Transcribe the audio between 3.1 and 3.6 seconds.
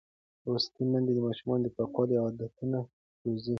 روزي.